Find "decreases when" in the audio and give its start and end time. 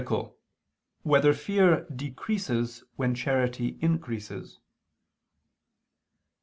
1.95-3.13